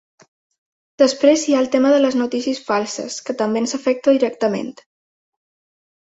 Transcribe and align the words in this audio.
Després 1.01 1.41
hi 1.49 1.55
ha 1.57 1.59
el 1.65 1.67
tema 1.75 1.91
de 1.95 1.99
les 1.99 2.17
notícies 2.21 2.61
falses, 2.69 3.17
que 3.27 3.35
també 3.41 3.61
ens 3.65 3.77
afecta 3.79 4.15
directament. 4.17 4.73